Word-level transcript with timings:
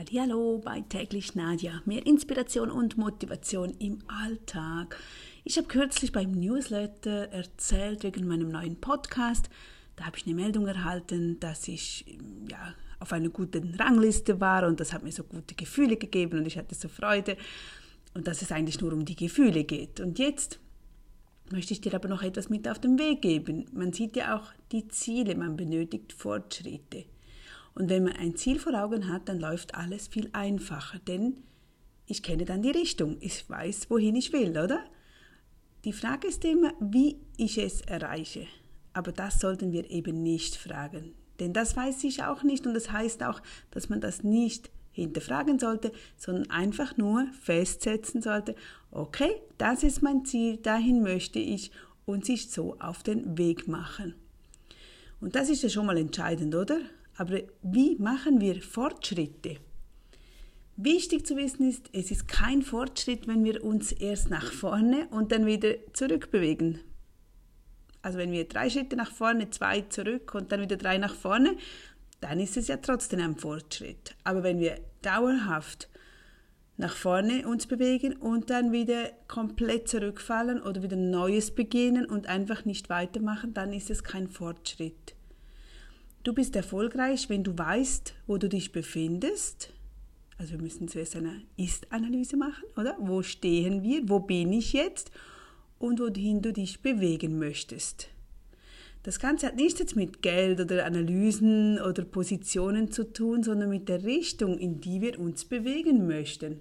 Hallo 0.00 0.60
bei 0.64 0.80
täglich 0.82 1.34
Nadja. 1.34 1.82
Mehr 1.84 2.06
Inspiration 2.06 2.70
und 2.70 2.96
Motivation 2.96 3.74
im 3.80 3.98
Alltag. 4.06 4.96
Ich 5.42 5.58
habe 5.58 5.66
kürzlich 5.66 6.12
beim 6.12 6.30
Newsletter 6.30 7.32
erzählt 7.32 8.04
wegen 8.04 8.28
meinem 8.28 8.48
neuen 8.48 8.76
Podcast. 8.76 9.50
Da 9.96 10.04
habe 10.04 10.16
ich 10.16 10.24
eine 10.24 10.36
Meldung 10.36 10.68
erhalten, 10.68 11.40
dass 11.40 11.66
ich 11.66 12.16
ja, 12.48 12.74
auf 13.00 13.12
einer 13.12 13.28
guten 13.30 13.74
Rangliste 13.74 14.40
war 14.40 14.68
und 14.68 14.78
das 14.78 14.92
hat 14.92 15.02
mir 15.02 15.10
so 15.10 15.24
gute 15.24 15.56
Gefühle 15.56 15.96
gegeben 15.96 16.38
und 16.38 16.46
ich 16.46 16.56
hatte 16.56 16.76
so 16.76 16.88
Freude 16.88 17.36
und 18.14 18.28
dass 18.28 18.40
es 18.40 18.52
eigentlich 18.52 18.80
nur 18.80 18.92
um 18.92 19.04
die 19.04 19.16
Gefühle 19.16 19.64
geht. 19.64 19.98
Und 19.98 20.20
jetzt 20.20 20.60
möchte 21.50 21.72
ich 21.72 21.80
dir 21.80 21.94
aber 21.94 22.06
noch 22.06 22.22
etwas 22.22 22.48
mit 22.48 22.68
auf 22.68 22.78
den 22.78 23.00
Weg 23.00 23.20
geben. 23.20 23.64
Man 23.72 23.92
sieht 23.92 24.14
ja 24.14 24.36
auch 24.38 24.52
die 24.70 24.86
Ziele, 24.86 25.34
man 25.34 25.56
benötigt 25.56 26.12
Fortschritte. 26.12 27.04
Und 27.78 27.90
wenn 27.90 28.02
man 28.02 28.16
ein 28.16 28.34
Ziel 28.34 28.58
vor 28.58 28.74
Augen 28.74 29.08
hat, 29.08 29.28
dann 29.28 29.38
läuft 29.38 29.76
alles 29.76 30.08
viel 30.08 30.28
einfacher, 30.32 30.98
denn 30.98 31.44
ich 32.06 32.24
kenne 32.24 32.44
dann 32.44 32.60
die 32.60 32.72
Richtung, 32.72 33.18
ich 33.20 33.48
weiß, 33.48 33.88
wohin 33.88 34.16
ich 34.16 34.32
will, 34.32 34.50
oder? 34.50 34.84
Die 35.84 35.92
Frage 35.92 36.26
ist 36.26 36.44
immer, 36.44 36.72
wie 36.80 37.20
ich 37.36 37.56
es 37.56 37.82
erreiche. 37.82 38.48
Aber 38.94 39.12
das 39.12 39.38
sollten 39.38 39.70
wir 39.70 39.88
eben 39.92 40.24
nicht 40.24 40.56
fragen, 40.56 41.14
denn 41.38 41.52
das 41.52 41.76
weiß 41.76 42.02
ich 42.02 42.24
auch 42.24 42.42
nicht 42.42 42.66
und 42.66 42.74
das 42.74 42.90
heißt 42.90 43.22
auch, 43.22 43.40
dass 43.70 43.88
man 43.88 44.00
das 44.00 44.24
nicht 44.24 44.70
hinterfragen 44.90 45.60
sollte, 45.60 45.92
sondern 46.16 46.50
einfach 46.50 46.96
nur 46.96 47.28
festsetzen 47.42 48.22
sollte, 48.22 48.56
okay, 48.90 49.30
das 49.56 49.84
ist 49.84 50.02
mein 50.02 50.24
Ziel, 50.24 50.56
dahin 50.56 51.04
möchte 51.04 51.38
ich 51.38 51.70
und 52.06 52.24
sich 52.24 52.50
so 52.50 52.76
auf 52.80 53.04
den 53.04 53.38
Weg 53.38 53.68
machen. 53.68 54.16
Und 55.20 55.36
das 55.36 55.48
ist 55.48 55.62
ja 55.62 55.68
schon 55.68 55.86
mal 55.86 55.96
entscheidend, 55.96 56.56
oder? 56.56 56.80
Aber 57.18 57.40
wie 57.62 57.96
machen 57.96 58.40
wir 58.40 58.62
Fortschritte? 58.62 59.56
Wichtig 60.76 61.26
zu 61.26 61.36
wissen 61.36 61.68
ist, 61.68 61.90
es 61.92 62.12
ist 62.12 62.28
kein 62.28 62.62
Fortschritt, 62.62 63.26
wenn 63.26 63.42
wir 63.42 63.64
uns 63.64 63.90
erst 63.90 64.30
nach 64.30 64.52
vorne 64.52 65.08
und 65.10 65.32
dann 65.32 65.44
wieder 65.44 65.74
zurückbewegen. 65.92 66.78
Also 68.02 68.18
wenn 68.18 68.30
wir 68.30 68.46
drei 68.46 68.70
Schritte 68.70 68.94
nach 68.94 69.10
vorne, 69.10 69.50
zwei 69.50 69.80
zurück 69.80 70.36
und 70.36 70.52
dann 70.52 70.60
wieder 70.60 70.76
drei 70.76 70.98
nach 70.98 71.16
vorne, 71.16 71.56
dann 72.20 72.38
ist 72.38 72.56
es 72.56 72.68
ja 72.68 72.76
trotzdem 72.76 73.20
ein 73.20 73.36
Fortschritt. 73.36 74.14
Aber 74.22 74.44
wenn 74.44 74.60
wir 74.60 74.78
dauerhaft 75.02 75.88
nach 76.76 76.94
vorne 76.94 77.48
uns 77.48 77.66
bewegen 77.66 78.14
und 78.14 78.50
dann 78.50 78.70
wieder 78.70 79.10
komplett 79.26 79.88
zurückfallen 79.88 80.62
oder 80.62 80.84
wieder 80.84 80.96
Neues 80.96 81.50
beginnen 81.50 82.06
und 82.06 82.28
einfach 82.28 82.64
nicht 82.64 82.88
weitermachen, 82.88 83.54
dann 83.54 83.72
ist 83.72 83.90
es 83.90 84.04
kein 84.04 84.28
Fortschritt. 84.28 85.17
Du 86.24 86.32
bist 86.32 86.56
erfolgreich, 86.56 87.28
wenn 87.28 87.44
du 87.44 87.56
weißt, 87.56 88.14
wo 88.26 88.38
du 88.38 88.48
dich 88.48 88.72
befindest. 88.72 89.72
Also 90.36 90.52
wir 90.52 90.62
müssen 90.62 90.88
zuerst 90.88 91.16
eine 91.16 91.42
Ist-Analyse 91.56 92.36
machen, 92.36 92.64
oder? 92.76 92.96
Wo 92.98 93.22
stehen 93.22 93.82
wir? 93.82 94.08
Wo 94.08 94.20
bin 94.20 94.52
ich 94.52 94.72
jetzt? 94.72 95.10
Und 95.78 96.00
wohin 96.00 96.42
du 96.42 96.52
dich 96.52 96.82
bewegen 96.82 97.38
möchtest. 97.38 98.08
Das 99.04 99.20
Ganze 99.20 99.46
hat 99.46 99.56
nichts 99.56 99.78
jetzt 99.78 99.96
mit 99.96 100.22
Geld 100.22 100.60
oder 100.60 100.84
Analysen 100.84 101.80
oder 101.80 102.04
Positionen 102.04 102.90
zu 102.90 103.12
tun, 103.12 103.42
sondern 103.42 103.70
mit 103.70 103.88
der 103.88 104.02
Richtung, 104.04 104.58
in 104.58 104.80
die 104.80 105.00
wir 105.00 105.18
uns 105.18 105.44
bewegen 105.44 106.06
möchten. 106.06 106.60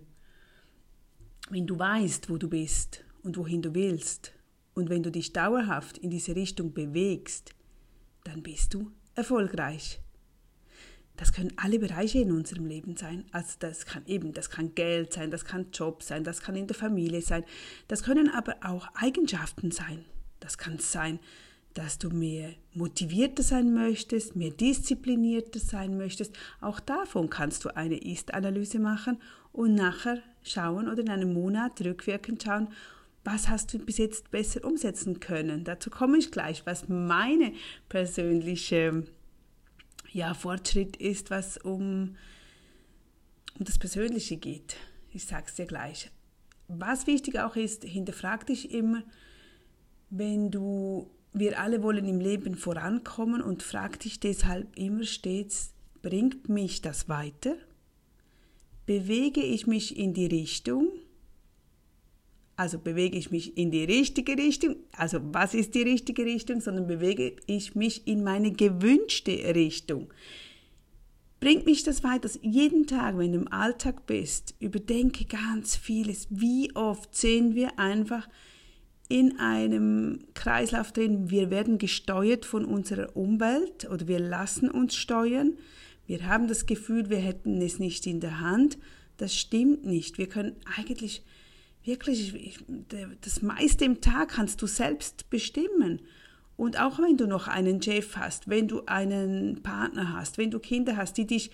Wenn 1.49 1.65
du 1.65 1.77
weißt, 1.77 2.29
wo 2.29 2.37
du 2.37 2.47
bist 2.47 3.03
und 3.23 3.37
wohin 3.37 3.61
du 3.61 3.73
willst, 3.73 4.33
und 4.77 4.91
wenn 4.91 5.01
du 5.01 5.11
dich 5.11 5.33
dauerhaft 5.33 5.97
in 5.97 6.11
diese 6.11 6.35
Richtung 6.35 6.71
bewegst, 6.71 7.55
dann 8.23 8.43
bist 8.43 8.75
du 8.75 8.91
erfolgreich. 9.17 9.99
Das 11.17 11.33
können 11.33 11.53
alle 11.57 11.79
Bereiche 11.79 12.19
in 12.19 12.31
unserem 12.31 12.67
Leben 12.67 12.95
sein. 12.95 13.25
Also 13.31 13.55
das 13.59 13.87
kann 13.87 14.05
eben, 14.05 14.33
das 14.33 14.51
kann 14.51 14.75
Geld 14.75 15.13
sein, 15.13 15.31
das 15.31 15.45
kann 15.45 15.71
Job 15.73 16.03
sein, 16.03 16.23
das 16.23 16.41
kann 16.41 16.55
in 16.55 16.67
der 16.67 16.75
Familie 16.75 17.21
sein. 17.21 17.43
Das 17.87 18.03
können 18.03 18.29
aber 18.29 18.55
auch 18.61 18.87
Eigenschaften 18.93 19.71
sein. 19.71 20.05
Das 20.39 20.59
kann 20.59 20.77
sein, 20.77 21.19
dass 21.73 21.97
du 21.97 22.09
mehr 22.11 22.53
motivierter 22.73 23.41
sein 23.41 23.73
möchtest, 23.73 24.35
mehr 24.35 24.51
disziplinierter 24.51 25.59
sein 25.59 25.97
möchtest. 25.97 26.37
Auch 26.61 26.79
davon 26.79 27.29
kannst 27.29 27.65
du 27.65 27.75
eine 27.75 27.97
Ist-Analyse 27.97 28.79
machen 28.79 29.17
und 29.51 29.73
nachher 29.73 30.21
schauen 30.43 30.87
oder 30.87 31.01
in 31.01 31.09
einem 31.09 31.33
Monat 31.33 31.81
rückwirkend 31.81 32.43
schauen, 32.43 32.69
was 33.23 33.49
hast 33.49 33.73
du 33.73 33.79
bis 33.79 33.97
jetzt 33.97 34.31
besser 34.31 34.63
umsetzen 34.63 35.19
können. 35.19 35.63
Dazu 35.63 35.89
komme 35.89 36.17
ich 36.17 36.31
gleich, 36.31 36.65
was 36.65 36.87
meine 36.87 37.53
persönliche 37.89 39.03
ja, 40.17 40.33
Fortschritt 40.33 40.97
ist, 40.97 41.29
was 41.29 41.57
um, 41.57 42.15
um 43.59 43.65
das 43.65 43.77
Persönliche 43.77 44.37
geht. 44.37 44.75
Ich 45.11 45.25
sage 45.25 45.45
es 45.45 45.53
dir 45.53 45.67
gleich. 45.67 46.09
Was 46.67 47.05
wichtig 47.05 47.39
auch 47.39 47.55
ist, 47.55 47.83
hinterfrag 47.83 48.47
dich 48.47 48.71
immer, 48.71 49.03
wenn 50.09 50.49
du, 50.49 51.11
wir 51.33 51.59
alle 51.59 51.83
wollen 51.83 52.07
im 52.07 52.19
Leben 52.19 52.55
vorankommen 52.55 53.43
und 53.43 53.61
frag 53.61 53.99
dich 53.99 54.19
deshalb 54.19 54.75
immer 54.75 55.03
stets, 55.03 55.73
bringt 56.01 56.49
mich 56.49 56.81
das 56.81 57.07
weiter? 57.07 57.55
Bewege 58.87 59.41
ich 59.41 59.67
mich 59.67 59.97
in 59.97 60.15
die 60.15 60.25
Richtung? 60.25 60.89
Also 62.57 62.79
bewege 62.79 63.17
ich 63.17 63.29
mich 63.29 63.55
in 63.55 63.69
die 63.69 63.83
richtige 63.83 64.35
Richtung, 64.35 64.77
also 64.91 65.19
was 65.31 65.53
ist 65.53 65.75
die 65.75 65.83
richtige 65.83 66.25
Richtung, 66.25 66.59
sondern 66.59 66.87
bewege 66.87 67.35
ich 67.45 67.75
mich 67.75 68.07
in 68.07 68.23
meine 68.23 68.51
gewünschte 68.51 69.31
Richtung. 69.53 70.11
Bringt 71.39 71.67
mich 71.67 71.83
das 71.83 72.03
weiter, 72.03 72.27
jeden 72.41 72.87
Tag, 72.87 73.15
wenn 73.19 73.33
du 73.33 73.39
im 73.41 73.51
Alltag 73.53 74.07
bist, 74.07 74.55
überdenke 74.59 75.25
ganz 75.25 75.75
vieles. 75.75 76.27
Wie 76.31 76.75
oft 76.75 77.15
sehen 77.15 77.53
wir 77.53 77.77
einfach 77.77 78.27
in 79.07 79.39
einem 79.39 80.25
Kreislauf 80.33 80.91
drin, 80.91 81.29
wir 81.29 81.51
werden 81.51 81.77
gesteuert 81.77 82.43
von 82.43 82.65
unserer 82.65 83.15
Umwelt 83.15 83.87
oder 83.89 84.07
wir 84.07 84.19
lassen 84.19 84.71
uns 84.71 84.95
steuern. 84.95 85.53
Wir 86.07 86.25
haben 86.25 86.47
das 86.47 86.65
Gefühl, 86.65 87.11
wir 87.11 87.19
hätten 87.19 87.61
es 87.61 87.77
nicht 87.77 88.07
in 88.07 88.19
der 88.19 88.39
Hand. 88.39 88.79
Das 89.17 89.35
stimmt 89.35 89.85
nicht. 89.85 90.17
Wir 90.17 90.27
können 90.27 90.55
eigentlich 90.75 91.23
wirklich, 91.87 92.59
das 93.21 93.41
meiste 93.41 93.85
im 93.85 94.01
Tag 94.01 94.29
kannst 94.29 94.61
du 94.61 94.67
selbst 94.67 95.29
bestimmen. 95.29 96.01
Und 96.55 96.79
auch 96.79 96.99
wenn 96.99 97.17
du 97.17 97.27
noch 97.27 97.47
einen 97.47 97.81
Chef 97.81 98.15
hast, 98.17 98.49
wenn 98.49 98.67
du 98.67 98.83
einen 98.85 99.63
Partner 99.63 100.13
hast, 100.13 100.37
wenn 100.37 100.51
du 100.51 100.59
Kinder 100.59 100.97
hast, 100.97 101.17
die 101.17 101.25
dich 101.25 101.51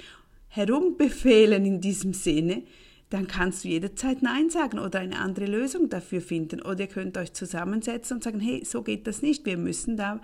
herumbefehlen 0.48 1.66
in 1.66 1.82
diesem 1.82 2.14
Sinne, 2.14 2.64
dann 3.10 3.28
kannst 3.28 3.64
du 3.64 3.68
jederzeit 3.68 4.24
Nein 4.24 4.50
sagen 4.50 4.80
oder 4.80 5.00
eine 5.00 5.20
andere 5.20 5.46
Lösung 5.46 5.90
dafür 5.90 6.22
finden. 6.22 6.62
Oder 6.62 6.82
ihr 6.82 6.88
könnt 6.88 7.18
euch 7.18 7.34
zusammensetzen 7.34 8.18
und 8.18 8.24
sagen, 8.24 8.40
hey, 8.40 8.64
so 8.66 8.82
geht 8.82 9.06
das 9.06 9.22
nicht, 9.22 9.46
wir 9.46 9.58
müssen 9.58 9.98
da 9.98 10.20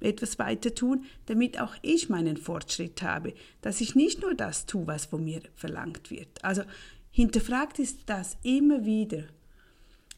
etwas 0.00 0.38
weiter 0.38 0.74
tun, 0.74 1.04
damit 1.26 1.60
auch 1.60 1.74
ich 1.82 2.08
meinen 2.08 2.36
Fortschritt 2.36 3.02
habe, 3.02 3.34
dass 3.60 3.80
ich 3.80 3.94
nicht 3.94 4.22
nur 4.22 4.34
das 4.34 4.66
tue, 4.66 4.86
was 4.86 5.06
von 5.06 5.24
mir 5.24 5.40
verlangt 5.54 6.10
wird. 6.10 6.42
Also 6.44 6.62
Hinterfragt 7.16 7.78
ist 7.78 8.00
das 8.04 8.36
immer 8.42 8.84
wieder. 8.84 9.22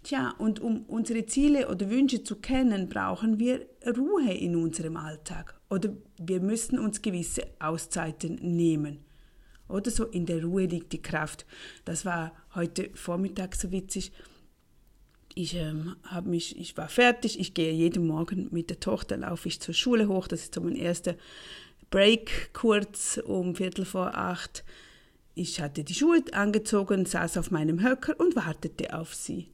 Tja, 0.02 0.34
und 0.36 0.58
um 0.58 0.82
unsere 0.86 1.26
Ziele 1.26 1.68
oder 1.68 1.90
Wünsche 1.90 2.24
zu 2.24 2.34
kennen, 2.34 2.88
brauchen 2.88 3.38
wir 3.38 3.64
Ruhe 3.86 4.32
in 4.32 4.56
unserem 4.56 4.96
Alltag. 4.96 5.60
Oder 5.70 5.90
wir 6.18 6.40
müssen 6.40 6.76
uns 6.76 7.00
gewisse 7.00 7.46
Auszeiten 7.60 8.40
nehmen. 8.42 8.98
Oder 9.68 9.92
so, 9.92 10.06
in 10.06 10.26
der 10.26 10.42
Ruhe 10.42 10.66
liegt 10.66 10.92
die 10.92 11.00
Kraft. 11.00 11.46
Das 11.84 12.04
war 12.04 12.32
heute 12.56 12.90
Vormittag 12.94 13.54
so 13.54 13.70
witzig. 13.70 14.10
Ich, 15.36 15.54
ähm, 15.54 15.94
mich, 16.24 16.58
ich 16.58 16.76
war 16.76 16.88
fertig, 16.88 17.38
ich 17.38 17.54
gehe 17.54 17.72
jeden 17.72 18.08
Morgen 18.08 18.48
mit 18.50 18.70
der 18.70 18.80
Tochter, 18.80 19.18
laufe 19.18 19.46
ich 19.46 19.60
zur 19.60 19.72
Schule 19.72 20.08
hoch. 20.08 20.26
Das 20.26 20.40
ist 20.40 20.54
so 20.56 20.60
mein 20.60 20.74
erster 20.74 21.14
Break 21.90 22.52
kurz 22.54 23.20
um 23.24 23.54
Viertel 23.54 23.84
vor 23.84 24.16
acht 24.16 24.64
ich 25.38 25.60
hatte 25.60 25.84
die 25.84 25.94
Schuhe 25.94 26.22
angezogen, 26.32 27.06
saß 27.06 27.36
auf 27.38 27.50
meinem 27.50 27.82
Höcker 27.82 28.18
und 28.18 28.34
wartete 28.34 28.94
auf 28.98 29.14
sie. 29.14 29.48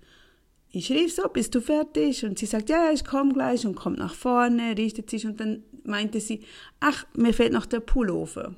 Ich 0.70 0.91
rief 0.91 1.14
so, 1.14 1.29
bist 1.29 1.55
du 1.55 1.61
fertig? 1.61 2.25
Und 2.25 2.38
sie 2.38 2.47
sagt, 2.47 2.69
ja, 2.69 2.91
ich 2.91 3.05
komme 3.05 3.32
gleich 3.32 3.64
und 3.64 3.76
kommt 3.76 3.99
nach 3.99 4.14
vorne, 4.14 4.76
richtet 4.76 5.11
sich 5.11 5.25
und 5.26 5.38
dann 5.38 5.62
meinte 5.85 6.20
sie, 6.20 6.41
ach, 6.81 7.06
mir 7.14 7.32
fehlt 7.32 7.53
noch 7.53 7.67
der 7.67 7.81
Pullover. 7.81 8.55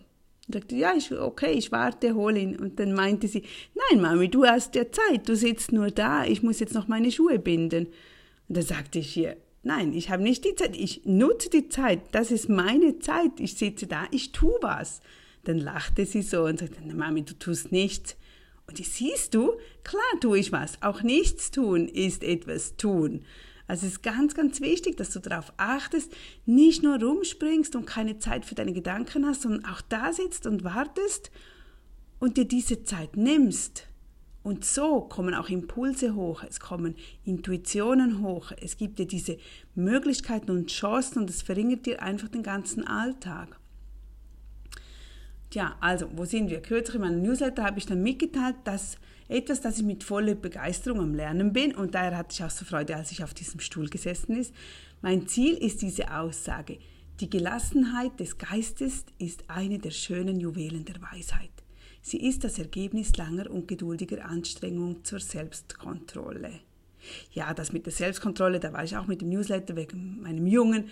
Ich 0.49 0.55
sagte, 0.55 0.77
ja, 0.77 0.95
ich, 0.97 1.13
okay, 1.13 1.53
ich 1.53 1.73
warte, 1.73 2.15
hol 2.15 2.37
ihn. 2.37 2.57
Und 2.57 2.79
dann 2.79 2.93
meinte 2.95 3.29
sie, 3.29 3.43
nein, 3.75 4.01
Mami, 4.01 4.31
du 4.31 4.47
hast 4.47 4.75
ja 4.77 4.85
Zeit, 4.91 5.29
du 5.29 5.37
sitzt 5.37 5.73
nur 5.73 5.91
da, 5.91 6.25
ich 6.25 6.43
muss 6.43 6.61
jetzt 6.61 6.75
noch 6.75 6.89
meine 6.89 7.11
Schuhe 7.11 7.39
binden. 7.39 7.87
Und 8.49 8.57
dann 8.57 8.65
sagte 8.65 9.01
ich 9.01 9.17
ihr, 9.17 9.37
nein, 9.65 9.93
ich 9.93 10.09
habe 10.11 10.23
nicht 10.23 10.45
die 10.45 10.55
Zeit, 10.55 10.77
ich 10.77 11.05
nutze 11.05 11.51
die 11.51 11.69
Zeit, 11.69 12.01
das 12.13 12.31
ist 12.31 12.49
meine 12.49 13.01
Zeit, 13.01 13.41
ich 13.41 13.55
sitze 13.57 13.89
da, 13.89 14.05
ich 14.13 14.33
tue 14.33 14.57
was. 14.63 15.03
Dann 15.47 15.59
lachte 15.59 16.07
sie 16.07 16.23
so 16.23 16.45
und 16.45 16.59
sagte, 16.59 16.81
Mami, 16.95 17.23
du 17.23 17.35
tust 17.39 17.73
nichts. 17.73 18.17
Und 18.67 18.79
siehst 18.79 19.35
du, 19.35 19.53
klar 19.85 20.03
tue 20.21 20.39
ich 20.39 20.53
was. 20.53 20.83
Auch 20.83 21.03
nichts 21.03 21.51
tun 21.51 21.89
ist 21.89 22.25
etwas 22.25 22.77
tun. 22.77 23.25
Also 23.69 23.87
es 23.87 23.95
ist 23.95 24.03
ganz, 24.03 24.35
ganz 24.35 24.61
wichtig, 24.61 24.97
dass 24.97 25.11
du 25.11 25.21
darauf 25.21 25.53
achtest, 25.57 26.13
nicht 26.45 26.83
nur 26.83 27.01
rumspringst 27.01 27.75
und 27.75 27.87
keine 27.87 28.19
Zeit 28.19 28.45
für 28.45 28.55
deine 28.55 28.73
Gedanken 28.73 29.27
hast, 29.27 29.43
sondern 29.43 29.65
auch 29.65 29.81
da 29.81 30.13
sitzt 30.13 30.47
und 30.47 30.63
wartest 30.63 31.31
und 32.21 32.37
dir 32.37 32.45
diese 32.45 32.85
Zeit 32.85 33.17
nimmst, 33.17 33.89
und 34.47 34.65
so 34.65 35.01
kommen 35.01 35.35
auch 35.35 35.49
Impulse 35.49 36.15
hoch, 36.15 36.45
es 36.49 36.61
kommen 36.61 36.95
Intuitionen 37.25 38.23
hoch, 38.23 38.53
es 38.61 38.77
gibt 38.77 39.01
dir 39.01 39.07
diese 39.09 39.39
Möglichkeiten 39.75 40.53
und 40.53 40.71
Chancen 40.71 41.19
und 41.19 41.31
es 41.31 41.43
verringert 41.43 41.85
dir 41.85 42.01
einfach 42.01 42.29
den 42.29 42.45
ganzen 42.45 42.87
Alltag. 42.87 43.59
Tja, 45.57 45.75
also, 45.81 46.07
wo 46.15 46.27
sind 46.27 46.51
wir? 46.51 46.61
Kürzlich 46.61 46.97
in 46.97 47.01
meinem 47.01 47.23
Newsletter 47.23 47.65
habe 47.65 47.79
ich 47.79 47.87
dann 47.87 48.03
mitgeteilt, 48.03 48.57
dass 48.65 48.99
etwas, 49.27 49.63
das 49.63 49.79
ich 49.79 49.85
mit 49.85 50.05
voller 50.05 50.35
Begeisterung 50.35 51.01
am 51.01 51.15
Lernen 51.15 51.55
bin 51.55 51.75
und 51.75 51.95
daher 51.95 52.15
hatte 52.15 52.35
ich 52.35 52.45
auch 52.45 52.51
so 52.51 52.67
Freude, 52.67 52.95
als 52.95 53.11
ich 53.11 53.25
auf 53.25 53.33
diesem 53.33 53.61
Stuhl 53.61 53.89
gesessen 53.89 54.37
ist. 54.37 54.55
Mein 55.01 55.27
Ziel 55.29 55.55
ist 55.55 55.81
diese 55.81 56.15
Aussage. 56.15 56.77
Die 57.21 57.31
Gelassenheit 57.31 58.21
des 58.21 58.37
Geistes 58.37 59.07
ist 59.17 59.45
eine 59.49 59.79
der 59.79 59.93
schönen 59.93 60.41
Juwelen 60.41 60.85
der 60.85 61.01
Weisheit. 61.01 61.49
Sie 62.03 62.21
ist 62.21 62.45
das 62.45 62.59
Ergebnis 62.59 63.17
langer 63.17 63.51
und 63.51 63.67
geduldiger 63.67 64.27
Anstrengungen 64.27 65.05
zur 65.05 65.21
Selbstkontrolle. 65.21 66.51
Ja, 67.33 67.55
das 67.55 67.73
mit 67.73 67.87
der 67.87 67.95
Selbstkontrolle, 67.95 68.61
da 68.61 68.75
war 68.75 68.85
ich 68.85 68.95
auch 68.95 69.07
mit 69.07 69.23
dem 69.23 69.31
Newsletter 69.31 69.75
wegen 69.75 70.21
meinem 70.21 70.47
Jungen. 70.47 70.91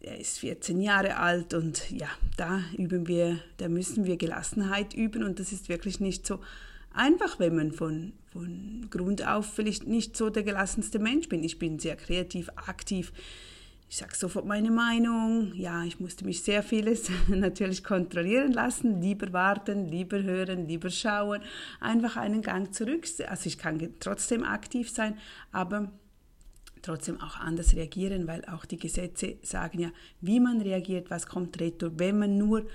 Er 0.00 0.18
ist 0.18 0.38
14 0.38 0.80
Jahre 0.80 1.16
alt 1.16 1.54
und 1.54 1.90
ja, 1.90 2.08
da 2.36 2.62
üben 2.76 3.08
wir, 3.08 3.38
da 3.56 3.68
müssen 3.68 4.04
wir 4.04 4.16
Gelassenheit 4.16 4.94
üben 4.94 5.24
und 5.24 5.40
das 5.40 5.52
ist 5.52 5.68
wirklich 5.68 6.00
nicht 6.00 6.26
so 6.26 6.40
einfach, 6.92 7.38
wenn 7.38 7.56
man 7.56 7.72
von, 7.72 8.12
von 8.32 8.86
Grund 8.90 9.26
auf 9.26 9.46
vielleicht 9.46 9.86
nicht 9.86 10.16
so 10.16 10.30
der 10.30 10.42
gelassenste 10.42 10.98
Mensch 10.98 11.28
bin. 11.28 11.42
Ich 11.42 11.58
bin 11.58 11.78
sehr 11.78 11.96
kreativ, 11.96 12.50
aktiv, 12.56 13.12
ich 13.88 13.98
sage 13.98 14.16
sofort 14.16 14.46
meine 14.46 14.72
Meinung. 14.72 15.52
Ja, 15.54 15.84
ich 15.84 16.00
musste 16.00 16.24
mich 16.24 16.42
sehr 16.42 16.62
vieles 16.62 17.08
natürlich 17.28 17.84
kontrollieren 17.84 18.52
lassen. 18.52 19.00
Lieber 19.00 19.32
warten, 19.32 19.86
lieber 19.86 20.22
hören, 20.22 20.66
lieber 20.66 20.90
schauen. 20.90 21.40
Einfach 21.80 22.16
einen 22.16 22.42
Gang 22.42 22.74
zurück. 22.74 23.04
Also 23.28 23.46
ich 23.46 23.58
kann 23.58 23.94
trotzdem 24.00 24.42
aktiv 24.42 24.90
sein, 24.90 25.16
aber 25.52 25.92
trotzdem 26.86 27.20
auch 27.20 27.36
anders 27.36 27.74
reagieren, 27.74 28.26
weil 28.26 28.44
auch 28.46 28.64
die 28.64 28.78
Gesetze 28.78 29.36
sagen 29.42 29.80
ja, 29.80 29.90
wie 30.20 30.40
man 30.40 30.60
reagiert, 30.60 31.10
was 31.10 31.26
kommt 31.26 31.60
retour, 31.60 31.92
wenn 31.98 32.18
man 32.18 32.38
nur 32.38 32.66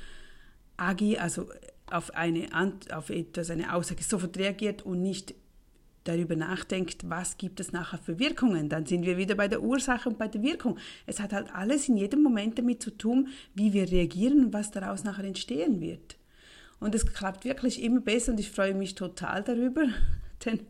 agi, 0.78 1.18
also 1.18 1.50
auf, 1.88 2.14
eine, 2.16 2.48
auf 2.94 3.10
etwas, 3.10 3.50
eine 3.50 3.74
Aussage 3.74 4.04
sofort 4.04 4.38
reagiert 4.38 4.84
und 4.84 5.02
nicht 5.02 5.34
darüber 6.04 6.36
nachdenkt, 6.36 7.10
was 7.10 7.38
gibt 7.38 7.60
es 7.60 7.72
nachher 7.72 8.00
für 8.00 8.18
Wirkungen, 8.18 8.70
dann 8.70 8.86
sind 8.86 9.06
wir 9.06 9.18
wieder 9.18 9.36
bei 9.36 9.48
der 9.48 9.62
Ursache 9.62 10.10
und 10.10 10.18
bei 10.18 10.28
der 10.28 10.42
Wirkung. 10.42 10.78
Es 11.06 11.20
hat 11.20 11.32
halt 11.32 11.54
alles 11.54 11.88
in 11.90 11.98
jedem 11.98 12.24
Moment 12.24 12.58
damit 12.58 12.82
zu 12.82 12.92
tun, 12.92 13.28
wie 13.54 13.74
wir 13.74 13.92
reagieren 13.92 14.46
und 14.46 14.54
was 14.54 14.72
daraus 14.72 15.04
nachher 15.04 15.26
entstehen 15.26 15.80
wird. 15.80 16.18
Und 16.80 16.96
es 16.96 17.06
klappt 17.06 17.46
wirklich 17.46 17.84
immer 17.84 18.00
besser 18.00 18.32
und 18.32 18.40
ich 18.40 18.50
freue 18.50 18.74
mich 18.74 18.96
total 18.96 19.44
darüber, 19.44 19.84
denn 20.46 20.62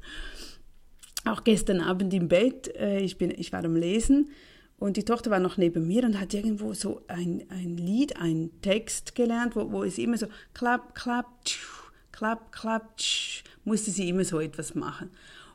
auch 1.25 1.43
gestern 1.43 1.81
Abend 1.81 2.13
im 2.13 2.27
Bett, 2.27 2.75
äh, 2.75 2.99
ich, 2.99 3.17
bin, 3.17 3.31
ich 3.31 3.53
war 3.53 3.63
am 3.63 3.75
Lesen 3.75 4.29
und 4.77 4.97
die 4.97 5.05
Tochter 5.05 5.29
war 5.29 5.39
noch 5.39 5.57
neben 5.57 5.87
mir 5.87 6.03
und 6.03 6.19
hat 6.19 6.33
irgendwo 6.33 6.73
so 6.73 7.01
ein, 7.07 7.43
ein 7.49 7.77
Lied, 7.77 8.17
einen 8.17 8.61
Text 8.61 9.13
gelernt, 9.15 9.55
wo, 9.55 9.71
wo 9.71 9.83
es 9.83 9.97
immer 9.97 10.17
so 10.17 10.27
klapp, 10.53 10.95
klapp, 10.95 11.27
tschuh, 11.45 11.91
klapp, 12.11 12.51
klapp, 12.51 12.97
tschuh, 12.97 13.43
musste 13.63 13.91
sie 13.91 14.09
immer 14.09 14.23
so 14.23 14.39
etwas 14.39 14.73
machen. 14.73 15.11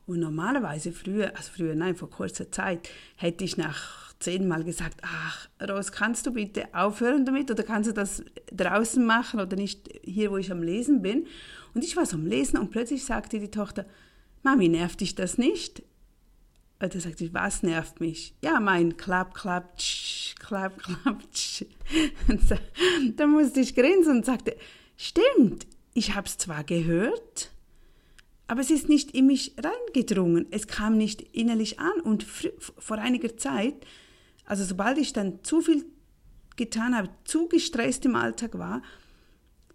Und 0.07 0.21
normalerweise 0.21 0.93
früher, 0.93 1.37
also 1.37 1.51
früher, 1.53 1.75
nein, 1.75 1.97
vor 1.97 2.09
kurzer 2.09 2.53
Zeit, 2.53 2.89
hätte 3.17 3.43
ich 3.45 3.57
nach 3.57 4.15
zehnmal 4.21 4.65
gesagt, 4.65 5.01
ach, 5.03 5.49
Ros, 5.69 5.93
kannst 5.93 6.27
du 6.27 6.33
bitte 6.33 6.73
aufhören 6.73 7.25
damit 7.25 7.51
oder 7.51 7.65
kannst 7.65 7.91
du 7.91 7.95
das 7.95 8.23
draußen 8.53 9.05
machen 9.05 9.41
oder 9.41 9.57
nicht 9.57 9.91
hier, 10.05 10.31
wo 10.31 10.37
ich 10.37 10.53
am 10.53 10.63
Lesen 10.63 11.03
bin? 11.03 11.27
Und 11.75 11.85
ich 11.85 11.97
war 11.97 12.07
so 12.07 12.17
am 12.17 12.27
Lesen 12.27 12.59
und 12.59 12.71
plötzlich 12.71 13.05
sagte 13.05 13.41
die 13.41 13.51
Tochter, 13.51 13.85
Mami, 14.47 14.69
nervt 14.69 15.01
dich 15.01 15.17
das 15.17 15.39
nicht? 15.39 15.83
Und 16.79 16.95
da 16.95 17.01
sagte 17.01 17.25
ich, 17.25 17.35
was 17.35 17.65
nervt 17.65 17.99
mich? 17.99 18.33
Ja, 18.45 18.61
mein 18.61 18.97
Klapp, 18.97 19.35
Klapp, 19.35 19.77
tsch, 19.77 20.37
Klapp, 20.37 20.79
Klapp, 21.03 21.21
tsch. 21.33 21.65
da 23.17 23.27
musste 23.27 23.59
ich 23.59 23.75
grinsen 23.75 24.19
und 24.19 24.25
sagte, 24.25 24.57
stimmt, 24.97 25.67
ich 25.95 26.15
habe 26.15 26.29
es 26.29 26.39
zwar 26.39 26.63
gehört, 26.63 27.51
aber 28.47 28.61
es 28.61 28.71
ist 28.71 28.89
nicht 28.89 29.11
in 29.11 29.27
mich 29.27 29.57
reingedrungen. 29.59 30.47
Es 30.53 30.69
kam 30.69 30.97
nicht 30.97 31.23
innerlich 31.23 31.81
an. 31.81 32.01
Und 32.05 32.23
vor 32.23 32.99
einiger 32.99 33.37
Zeit, 33.37 33.75
also 34.45 34.63
sobald 34.63 34.99
ich 34.99 35.13
dann 35.13 35.43
zu 35.43 35.61
viel 35.61 35.85
getan 36.55 36.97
habe, 36.97 37.09
zu 37.25 37.49
gestresst 37.49 38.05
im 38.05 38.15
Alltag 38.15 38.57
war, 38.57 38.83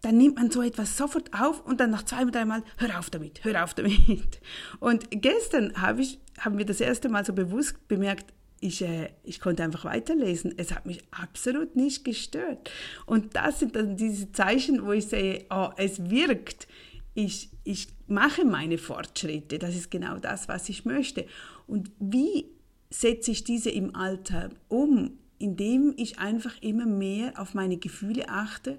dann 0.01 0.17
nimmt 0.17 0.37
man 0.37 0.49
so 0.49 0.61
etwas 0.61 0.97
sofort 0.97 1.31
auf 1.33 1.65
und 1.65 1.79
dann 1.79 1.91
nach 1.91 2.03
zwei, 2.03 2.25
dreimal, 2.25 2.63
hör 2.77 2.99
auf 2.99 3.09
damit, 3.09 3.43
hör 3.43 3.63
auf 3.63 3.73
damit. 3.73 4.41
Und 4.79 5.05
gestern 5.11 5.79
habe 5.79 6.01
ich, 6.01 6.19
haben 6.39 6.57
wir 6.57 6.65
das 6.65 6.81
erste 6.81 7.07
Mal 7.07 7.23
so 7.23 7.33
bewusst 7.33 7.87
bemerkt, 7.87 8.33
ich, 8.61 8.81
äh, 8.81 9.09
ich 9.23 9.39
konnte 9.39 9.63
einfach 9.63 9.85
weiterlesen. 9.85 10.55
Es 10.57 10.71
hat 10.73 10.87
mich 10.87 11.03
absolut 11.11 11.75
nicht 11.75 12.03
gestört. 12.03 12.71
Und 13.05 13.35
das 13.35 13.59
sind 13.59 13.75
dann 13.75 13.95
diese 13.95 14.31
Zeichen, 14.31 14.85
wo 14.85 14.91
ich 14.91 15.07
sehe, 15.07 15.45
oh, 15.49 15.69
es 15.77 16.09
wirkt 16.09 16.67
ich, 17.13 17.49
ich 17.63 17.87
mache 18.07 18.45
meine 18.45 18.77
Fortschritte, 18.77 19.59
das 19.59 19.75
ist 19.75 19.91
genau 19.91 20.17
das, 20.17 20.47
was 20.47 20.69
ich 20.69 20.85
möchte. 20.85 21.25
Und 21.67 21.91
wie 21.99 22.45
setze 22.89 23.31
ich 23.31 23.43
diese 23.43 23.69
im 23.69 23.95
Alltag 23.95 24.51
um? 24.67 25.17
Indem 25.37 25.93
ich 25.97 26.19
einfach 26.19 26.61
immer 26.61 26.85
mehr 26.85 27.33
auf 27.37 27.53
meine 27.53 27.77
Gefühle 27.77 28.29
achte, 28.29 28.77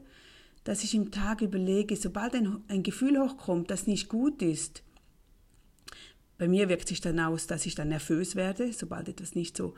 dass 0.65 0.85
ich 0.85 0.95
im 0.95 1.11
Tag 1.11 1.43
überlege, 1.43 1.97
sobald 1.97 2.35
ein, 2.35 2.63
ein 2.69 2.83
Gefühl 2.83 3.21
hochkommt, 3.21 3.71
das 3.71 3.87
nicht 3.87 4.09
gut 4.09 4.43
ist, 4.43 4.83
bei 6.39 6.49
mir 6.49 6.69
wirkt 6.69 6.89
sich 6.89 7.01
dann 7.01 7.21
aus, 7.21 7.47
dass 7.47 7.67
ich 7.67 7.75
dann 7.75 7.89
nervös 7.89 8.35
werde, 8.35 8.73
sobald 8.73 9.09
etwas 9.09 9.35
nicht 9.35 9.57
so 9.57 9.75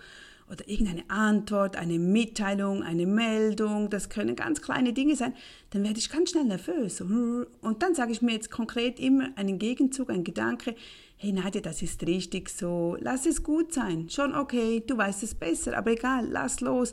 oder 0.51 0.69
irgendeine 0.69 1.09
Antwort, 1.09 1.77
eine 1.77 1.99
Mitteilung, 1.99 2.83
eine 2.83 3.07
Meldung, 3.07 3.89
das 3.89 4.11
können 4.11 4.37
ganz 4.37 4.61
kleine 4.61 4.93
Dinge 4.93 5.17
sein, 5.17 5.35
dann 5.71 5.85
werde 5.85 5.99
ich 5.99 6.11
ganz 6.11 6.31
schnell 6.31 6.45
nervös. 6.45 7.01
Und 7.01 7.83
dann 7.83 7.95
sage 7.95 8.13
ich 8.13 8.21
mir 8.21 8.33
jetzt 8.33 8.51
konkret 8.51 9.01
immer 9.01 9.31
einen 9.37 9.59
Gegenzug, 9.59 10.11
einen 10.11 10.25
Gedanke, 10.25 10.75
hey 11.17 11.33
Nadja, 11.33 11.61
das 11.61 11.81
ist 11.81 12.07
richtig 12.07 12.51
so, 12.51 12.97
lass 13.01 13.25
es 13.25 13.43
gut 13.43 13.73
sein, 13.73 14.11
schon 14.11 14.35
okay, 14.35 14.83
du 14.87 14.97
weißt 14.97 15.23
es 15.23 15.35
besser, 15.35 15.77
aber 15.77 15.93
egal, 15.93 16.29
lass 16.31 16.61
los. 16.61 16.93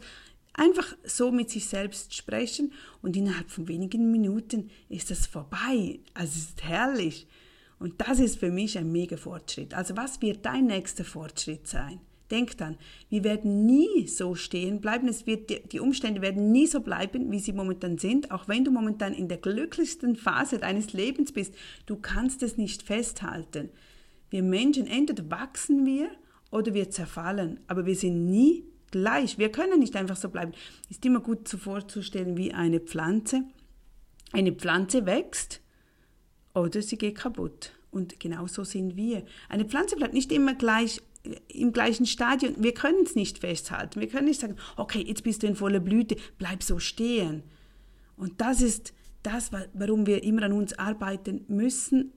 Einfach 0.53 0.95
so 1.03 1.31
mit 1.31 1.49
sich 1.49 1.65
selbst 1.67 2.13
sprechen 2.13 2.73
und 3.01 3.15
innerhalb 3.15 3.49
von 3.49 3.67
wenigen 3.67 4.11
Minuten 4.11 4.69
ist 4.89 5.09
das 5.09 5.25
vorbei. 5.25 5.99
Also 6.13 6.31
es 6.31 6.37
ist 6.37 6.63
herrlich. 6.63 7.27
Und 7.79 7.99
das 8.01 8.19
ist 8.19 8.39
für 8.39 8.51
mich 8.51 8.77
ein 8.77 8.91
mega 8.91 9.17
Fortschritt. 9.17 9.73
Also 9.73 9.97
was 9.97 10.21
wird 10.21 10.45
dein 10.45 10.67
nächster 10.67 11.03
Fortschritt 11.03 11.67
sein? 11.67 11.99
Denk 12.29 12.57
dann, 12.57 12.77
wir 13.09 13.23
werden 13.23 13.65
nie 13.65 14.07
so 14.07 14.35
stehen 14.35 14.79
bleiben, 14.79 15.07
es 15.09 15.27
wird, 15.27 15.73
die 15.73 15.79
Umstände 15.79 16.21
werden 16.21 16.51
nie 16.51 16.67
so 16.67 16.79
bleiben, 16.79 17.29
wie 17.31 17.39
sie 17.39 17.51
momentan 17.51 17.97
sind, 17.97 18.31
auch 18.31 18.47
wenn 18.47 18.63
du 18.63 18.71
momentan 18.71 19.13
in 19.13 19.27
der 19.27 19.37
glücklichsten 19.37 20.15
Phase 20.15 20.57
deines 20.57 20.93
Lebens 20.93 21.33
bist. 21.33 21.53
Du 21.85 21.97
kannst 21.97 22.41
es 22.41 22.55
nicht 22.55 22.83
festhalten. 22.83 23.69
Wir 24.29 24.43
Menschen, 24.43 24.87
entweder 24.87 25.29
wachsen 25.29 25.85
wir 25.85 26.09
oder 26.51 26.73
wir 26.73 26.89
zerfallen, 26.89 27.59
aber 27.67 27.85
wir 27.85 27.95
sind 27.95 28.27
nie 28.27 28.63
gleich. 28.91 29.37
Wir 29.37 29.51
können 29.51 29.79
nicht 29.79 29.95
einfach 29.95 30.15
so 30.15 30.29
bleiben. 30.29 30.53
Ist 30.89 31.05
immer 31.05 31.19
gut 31.19 31.47
so 31.47 31.57
vorzustellen 31.57 32.37
wie 32.37 32.53
eine 32.53 32.79
Pflanze. 32.79 33.43
Eine 34.31 34.51
Pflanze 34.51 35.05
wächst 35.05 35.61
oder 36.53 36.81
sie 36.81 36.97
geht 36.97 37.15
kaputt. 37.15 37.71
Und 37.89 38.19
genauso 38.19 38.63
sind 38.63 38.95
wir. 38.95 39.23
Eine 39.49 39.65
Pflanze 39.65 39.95
bleibt 39.95 40.13
nicht 40.13 40.31
immer 40.31 40.55
gleich 40.55 41.01
im 41.49 41.71
gleichen 41.71 42.05
Stadium. 42.05 42.55
Wir 42.57 42.73
können 42.73 43.03
es 43.03 43.15
nicht 43.15 43.39
festhalten. 43.39 43.99
Wir 43.99 44.07
können 44.07 44.25
nicht 44.25 44.39
sagen, 44.39 44.55
okay, 44.77 45.03
jetzt 45.05 45.23
bist 45.23 45.43
du 45.43 45.47
in 45.47 45.55
voller 45.55 45.79
Blüte, 45.79 46.15
bleib 46.37 46.63
so 46.63 46.79
stehen. 46.79 47.43
Und 48.15 48.41
das 48.41 48.61
ist 48.61 48.93
das, 49.23 49.51
warum 49.73 50.07
wir 50.07 50.23
immer 50.23 50.43
an 50.43 50.53
uns 50.53 50.73
arbeiten 50.73 51.45
müssen, 51.47 52.13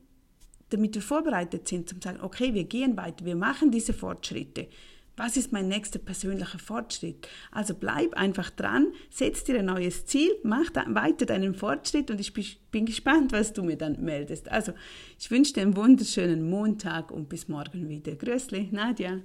damit 0.70 0.94
wir 0.94 1.02
vorbereitet 1.02 1.68
sind, 1.68 1.88
zum 1.88 2.00
sagen, 2.00 2.20
okay, 2.22 2.54
wir 2.54 2.64
gehen 2.64 2.96
weiter, 2.96 3.24
wir 3.24 3.36
machen 3.36 3.70
diese 3.70 3.92
Fortschritte. 3.92 4.68
Was 5.16 5.36
ist 5.36 5.52
mein 5.52 5.68
nächster 5.68 6.00
persönlicher 6.00 6.58
Fortschritt? 6.58 7.28
Also 7.52 7.74
bleib 7.74 8.14
einfach 8.14 8.50
dran, 8.50 8.92
setz 9.10 9.44
dir 9.44 9.60
ein 9.60 9.66
neues 9.66 10.06
Ziel, 10.06 10.32
mach 10.42 10.70
weiter 10.74 11.24
deinen 11.24 11.54
Fortschritt 11.54 12.10
und 12.10 12.20
ich 12.20 12.32
bin 12.70 12.86
gespannt, 12.86 13.30
was 13.32 13.52
du 13.52 13.62
mir 13.62 13.76
dann 13.76 14.00
meldest. 14.04 14.50
Also 14.50 14.72
ich 15.18 15.30
wünsche 15.30 15.52
dir 15.52 15.62
einen 15.62 15.76
wunderschönen 15.76 16.48
Montag 16.48 17.12
und 17.12 17.28
bis 17.28 17.46
morgen 17.46 17.88
wieder. 17.88 18.16
Grüßli, 18.16 18.70
Nadja. 18.72 19.20